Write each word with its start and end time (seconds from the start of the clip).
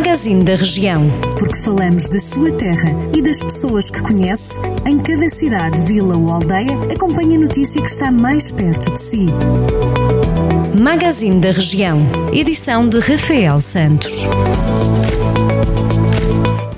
Magazine 0.00 0.42
da 0.42 0.54
Região. 0.54 1.10
Porque 1.38 1.56
falamos 1.56 2.08
da 2.08 2.18
sua 2.18 2.50
terra 2.52 2.90
e 3.14 3.20
das 3.20 3.42
pessoas 3.42 3.90
que 3.90 4.00
conhece, 4.00 4.58
em 4.86 4.98
cada 4.98 5.28
cidade, 5.28 5.82
vila 5.82 6.16
ou 6.16 6.30
aldeia, 6.30 6.72
acompanhe 6.90 7.36
a 7.36 7.38
notícia 7.38 7.82
que 7.82 7.90
está 7.90 8.10
mais 8.10 8.50
perto 8.50 8.90
de 8.90 8.98
si. 8.98 9.26
Magazine 10.80 11.38
da 11.38 11.50
Região. 11.50 12.00
Edição 12.32 12.88
de 12.88 12.98
Rafael 12.98 13.58
Santos. 13.58 14.26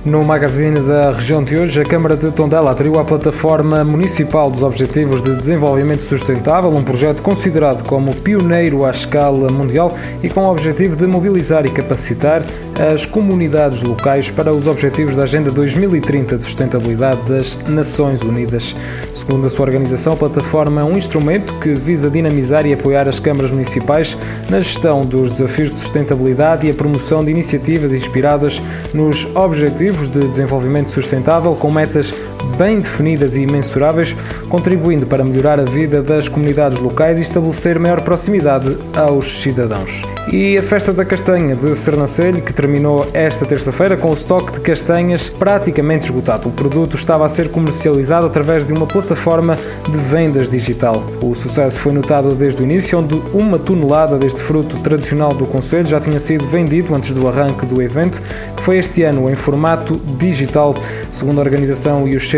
No 0.05 0.25
magazine 0.25 0.81
da 0.81 1.13
região 1.13 1.45
de 1.45 1.57
hoje, 1.57 1.81
a 1.81 1.85
Câmara 1.85 2.17
de 2.17 2.29
Tondela 2.33 2.73
atriu 2.73 2.99
à 2.99 3.05
Plataforma 3.05 3.85
Municipal 3.85 4.51
dos 4.51 4.65
Objetivos 4.65 5.23
de 5.23 5.35
Desenvolvimento 5.37 6.03
Sustentável, 6.03 6.71
um 6.71 6.83
projeto 6.83 7.23
considerado 7.23 7.87
como 7.87 8.13
pioneiro 8.17 8.85
à 8.85 8.91
escala 8.91 9.49
mundial 9.53 9.97
e 10.21 10.29
com 10.29 10.41
o 10.41 10.51
objetivo 10.51 10.97
de 10.97 11.07
mobilizar 11.07 11.65
e 11.65 11.71
capacitar 11.71 12.43
as 12.91 13.07
comunidades 13.07 13.81
locais 13.83 14.29
para 14.29 14.53
os 14.53 14.67
objetivos 14.67 15.15
da 15.15 15.23
Agenda 15.23 15.53
2030 15.53 16.37
de 16.37 16.43
Sustentabilidade 16.43 17.21
das 17.29 17.57
Nações 17.69 18.21
Unidas. 18.23 18.75
Segundo 19.13 19.47
a 19.47 19.51
sua 19.51 19.67
organização, 19.67 20.15
a 20.15 20.17
plataforma 20.17 20.81
é 20.81 20.85
um 20.85 20.97
instrumento 20.97 21.57
que 21.61 21.75
visa 21.75 22.11
dinamizar 22.11 22.67
e 22.67 22.73
apoiar 22.73 23.07
as 23.07 23.21
câmaras 23.21 23.53
municipais 23.53 24.17
na 24.51 24.59
gestão 24.59 25.03
dos 25.03 25.31
desafios 25.31 25.71
de 25.71 25.79
sustentabilidade 25.79 26.67
e 26.67 26.73
a 26.73 26.75
promoção 26.75 27.25
de 27.25 27.31
iniciativas 27.31 27.93
inspiradas 27.93 28.61
nos 28.93 29.27
Objetivos 29.37 30.09
de 30.09 30.27
Desenvolvimento 30.27 30.91
Sustentável 30.91 31.55
com 31.55 31.71
metas 31.71 32.13
bem 32.63 32.79
definidas 32.79 33.35
e 33.35 33.45
mensuráveis, 33.45 34.15
contribuindo 34.49 35.05
para 35.05 35.25
melhorar 35.25 35.59
a 35.59 35.65
vida 35.65 36.01
das 36.01 36.29
comunidades 36.29 36.79
locais 36.79 37.19
e 37.19 37.23
estabelecer 37.23 37.77
maior 37.77 38.03
proximidade 38.03 38.77
aos 38.95 39.43
cidadãos. 39.43 40.01
E 40.31 40.57
a 40.57 40.63
Festa 40.63 40.93
da 40.93 41.05
Castanha 41.05 41.57
de 41.57 41.75
Sernancelho, 41.75 42.41
que 42.41 42.53
terminou 42.53 43.05
esta 43.13 43.45
terça-feira 43.45 43.97
com 43.97 44.11
o 44.11 44.15
estoque 44.15 44.53
de 44.53 44.61
castanhas 44.61 45.29
praticamente 45.29 46.05
esgotado. 46.05 46.49
O 46.49 46.53
produto 46.53 46.95
estava 46.95 47.27
a 47.27 47.29
ser 47.29 47.49
comercializado 47.49 48.27
através 48.27 48.65
de 48.65 48.73
uma 48.73 48.87
plataforma 48.87 49.59
de 49.91 49.99
vendas 49.99 50.49
digital. 50.49 51.03
O 51.21 51.35
sucesso 51.35 51.81
foi 51.81 51.93
notado 51.93 52.33
desde 52.37 52.63
o 52.63 52.65
início, 52.65 52.97
onde 52.97 53.21
uma 53.35 53.59
tonelada 53.59 54.17
deste 54.17 54.41
fruto 54.41 54.77
tradicional 54.85 55.35
do 55.35 55.47
Conselho 55.47 55.87
já 55.87 55.99
tinha 55.99 56.21
sido 56.21 56.47
vendido 56.47 56.95
antes 56.95 57.13
do 57.13 57.27
arranque 57.27 57.67
do 57.67 57.83
evento, 57.83 58.23
que 58.57 58.63
foi 58.63 58.79
este 58.79 59.03
ano 59.03 59.29
em 59.29 59.35
formato 59.35 60.01
digital. 60.17 60.77
Segundo 61.11 61.39
a 61.39 61.43
organização 61.43 62.07
e 62.07 62.15
os 62.15 62.31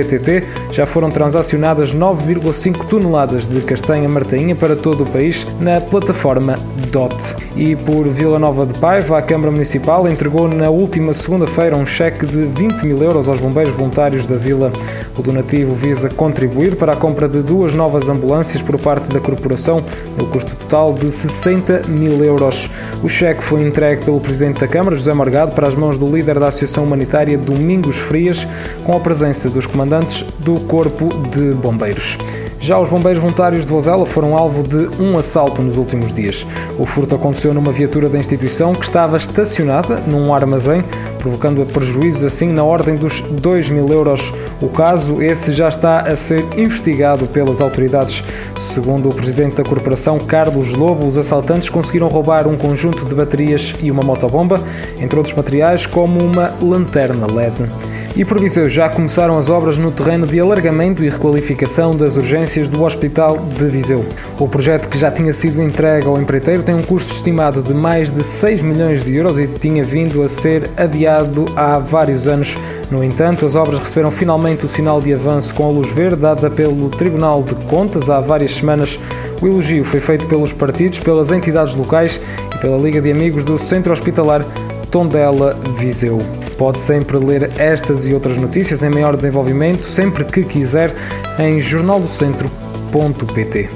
Já 0.71 0.87
foram 0.87 1.11
transacionadas 1.11 1.95
9,5 1.95 2.87
toneladas 2.87 3.49
de 3.49 3.61
castanha 3.61 4.09
martainha 4.09 4.55
para 4.55 4.77
todo 4.77 5.05
o 5.05 5.07
país 5.07 5.47
na 5.61 5.81
plataforma 5.81 6.55
DOT. 6.91 7.15
E 7.57 7.75
por 7.77 8.07
Vila 8.09 8.39
Nova 8.39 8.67
de 8.67 8.79
Paiva, 8.79 9.19
a 9.19 9.23
Câmara 9.23 9.51
Municipal 9.51 10.09
entregou 10.09 10.49
na 10.49 10.71
última 10.71 11.15
segunda-feira 11.15 11.77
um 11.77 11.87
cheque 11.87 12.27
de 12.27 12.45
20 12.45 12.83
mil 12.85 13.03
euros 13.03 13.29
aos 13.29 13.41
bombeiros 13.41 13.75
voluntários 13.75 14.27
da 14.27 14.37
vila. 14.37 14.73
O 15.17 15.23
donativo 15.23 15.75
visa 15.75 16.09
contribuir 16.09 16.77
para 16.77 16.93
a 16.93 16.97
compra 16.97 17.29
de 17.29 17.43
duas 17.43 17.75
novas 17.75 18.09
ambulâncias 18.09 18.63
por 18.63 18.79
parte 18.79 19.13
da 19.13 19.21
corporação, 19.21 19.85
no 20.17 20.27
custo 20.27 20.55
total 20.57 20.93
de 20.93 21.11
60 21.11 21.83
mil 21.89 22.25
euros. 22.25 22.69
O 23.03 23.09
cheque 23.09 23.43
foi 23.43 23.67
entregue 23.67 24.05
pelo 24.05 24.21
Presidente 24.21 24.61
da 24.61 24.69
Câmara, 24.69 24.97
José 24.97 25.13
Margado, 25.15 25.53
para 25.53 25.69
as 25.69 25.75
mãos 25.75 25.99
do 25.99 26.07
líder 26.07 26.39
da 26.39 26.49
Associação 26.49 26.85
Humanitária 26.85 27.39
Domingos 27.39 27.97
Frias, 27.97 28.47
com 28.85 28.97
a 28.97 29.01
presença 29.01 29.49
dos 29.49 29.67
comandantes 29.95 30.23
do 30.41 30.59
Corpo 30.61 31.09
de 31.31 31.53
Bombeiros. 31.55 32.19
Já 32.59 32.79
os 32.79 32.89
bombeiros 32.89 33.21
voluntários 33.21 33.65
de 33.65 33.69
Vozela 33.69 34.07
foram 34.07 34.37
alvo 34.37 34.63
de 34.63 34.89
um 35.01 35.19
assalto 35.19 35.61
nos 35.61 35.77
últimos 35.77 36.13
dias. 36.13 36.47
O 36.79 36.87
furto 36.87 37.15
aconteceu 37.15 37.53
numa 37.53 37.71
viatura 37.71 38.09
da 38.09 38.17
instituição 38.17 38.75
que 38.75 38.85
estava 38.85 39.19
estacionada 39.19 39.97
num 40.07 40.33
armazém, 40.33 40.83
provocando 41.19 41.65
prejuízos 41.67 42.25
assim 42.25 42.49
na 42.49 42.65
ordem 42.65 42.97
dos 42.97 43.21
2 43.21 43.69
mil 43.69 43.89
euros. 43.89 44.33
O 44.63 44.69
caso, 44.69 45.23
esse 45.23 45.53
já 45.53 45.69
está 45.69 46.01
a 46.01 46.17
ser 46.17 46.43
investigado 46.57 47.27
pelas 47.27 47.61
autoridades. 47.61 48.25
Segundo 48.57 49.11
o 49.11 49.15
presidente 49.15 49.57
da 49.57 49.63
corporação, 49.63 50.19
Carlos 50.19 50.73
Lobo, 50.73 51.07
os 51.07 51.19
assaltantes 51.19 51.69
conseguiram 51.69 52.09
roubar 52.09 52.49
um 52.49 52.57
conjunto 52.57 53.05
de 53.05 53.15
baterias 53.15 53.75
e 53.83 53.91
uma 53.91 54.03
motobomba, 54.03 54.59
entre 54.99 55.19
outros 55.19 55.37
materiais 55.37 55.87
como 55.87 56.25
uma 56.25 56.55
lanterna 56.63 57.27
LED. 57.31 57.94
E 58.17 58.25
por 58.25 58.39
Viseu 58.39 58.71
já 58.71 58.89
começaram 58.89 59.37
as 59.37 59.49
obras 59.49 59.77
no 59.77 59.91
terreno 59.91 60.25
de 60.25 60.39
alargamento 60.39 61.03
e 61.03 61.09
requalificação 61.09 61.97
das 61.97 62.15
urgências 62.15 62.69
do 62.69 62.85
Hospital 62.85 63.39
de 63.39 63.65
Viseu. 63.67 64.05
O 64.39 64.47
projeto, 64.47 64.89
que 64.89 64.97
já 64.97 65.11
tinha 65.11 65.33
sido 65.33 65.61
entregue 65.61 66.07
ao 66.07 66.21
empreiteiro, 66.21 66.63
tem 66.63 66.77
um 66.77 66.83
custo 66.83 67.13
estimado 67.13 67.61
de 67.61 67.75
mais 67.75 68.13
de 68.13 68.23
6 68.23 68.63
milhões 68.63 69.03
de 69.03 69.17
euros 69.17 69.41
e 69.41 69.49
tinha 69.49 69.83
vindo 69.83 70.23
a 70.23 70.29
ser 70.29 70.71
adiado 70.77 71.45
há 71.57 71.77
vários 71.79 72.29
anos. 72.29 72.57
No 72.89 73.03
entanto, 73.03 73.45
as 73.45 73.57
obras 73.57 73.81
receberam 73.81 74.13
finalmente 74.13 74.65
o 74.65 74.69
sinal 74.69 75.01
de 75.01 75.13
avanço 75.13 75.53
com 75.53 75.67
a 75.67 75.71
luz 75.73 75.91
verde 75.91 76.21
dada 76.21 76.49
pelo 76.49 76.91
Tribunal 76.91 77.43
de 77.43 77.57
Contas 77.67 78.09
há 78.09 78.21
várias 78.21 78.53
semanas. 78.53 78.97
O 79.43 79.49
elogio 79.49 79.83
foi 79.83 79.99
feito 79.99 80.27
pelos 80.27 80.53
partidos, 80.53 81.01
pelas 81.01 81.33
entidades 81.33 81.75
locais 81.75 82.21
e 82.55 82.59
pela 82.59 82.79
Liga 82.79 83.03
de 83.03 83.11
Amigos 83.11 83.43
do 83.43 83.59
Centro 83.59 83.93
Hospitalar 83.93 84.47
Tondela 84.89 85.59
Viseu. 85.77 86.44
Pode 86.57 86.79
sempre 86.79 87.19
ler 87.19 87.51
estas 87.59 88.07
e 88.07 88.15
outras 88.15 88.39
notícias 88.39 88.83
em 88.83 88.91
maior 88.91 89.15
desenvolvimento, 89.17 89.85
sempre 89.85 90.25
que 90.25 90.45
quiser, 90.45 90.95
em 91.39 91.61
jornaldocentro.pt. 91.61 93.69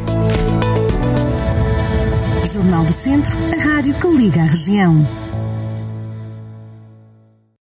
Jornal 2.47 2.85
do 2.85 2.93
Centro, 2.95 3.37
a 3.37 3.63
rádio 3.63 3.93
que 3.95 4.09
liga 4.09 4.41
a 4.41 4.45
região. 4.45 5.28